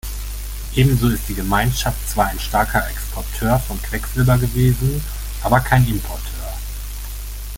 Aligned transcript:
Ebenso 0.73 1.09
ist 1.09 1.29
die 1.29 1.35
Gemeinschaft 1.35 2.09
zwar 2.09 2.25
ein 2.25 2.39
starker 2.39 2.89
Exporteur 2.89 3.59
von 3.59 3.79
Quecksilber 3.83 4.35
gewesen, 4.39 4.99
aber 5.43 5.59
kein 5.59 5.85
Importeur. 5.87 6.57